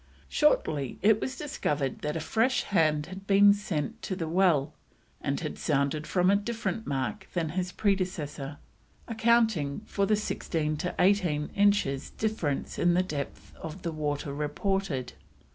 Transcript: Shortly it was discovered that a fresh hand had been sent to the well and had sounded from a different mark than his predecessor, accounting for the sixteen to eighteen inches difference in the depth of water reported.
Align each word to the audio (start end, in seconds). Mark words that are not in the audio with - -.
Shortly 0.29 0.97
it 1.03 1.21
was 1.21 1.37
discovered 1.37 1.99
that 1.99 2.15
a 2.15 2.19
fresh 2.21 2.63
hand 2.63 3.05
had 3.05 3.27
been 3.27 3.53
sent 3.53 4.01
to 4.01 4.15
the 4.15 4.27
well 4.27 4.73
and 5.21 5.39
had 5.41 5.59
sounded 5.59 6.07
from 6.07 6.31
a 6.31 6.35
different 6.35 6.87
mark 6.87 7.27
than 7.35 7.49
his 7.49 7.71
predecessor, 7.71 8.57
accounting 9.07 9.81
for 9.85 10.07
the 10.07 10.15
sixteen 10.15 10.75
to 10.77 10.95
eighteen 10.97 11.51
inches 11.55 12.09
difference 12.09 12.79
in 12.79 12.95
the 12.95 13.03
depth 13.03 13.53
of 13.57 13.85
water 13.85 14.33
reported. 14.33 15.13